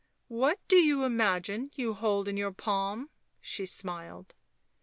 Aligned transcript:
"What 0.43 0.57
do 0.67 0.77
you 0.77 1.03
imagine 1.03 1.69
you 1.75 1.93
hold 1.93 2.27
in 2.27 2.35
your 2.35 2.51
palm 2.51 3.01
1" 3.01 3.09
she 3.39 3.65
smiled. 3.67 4.33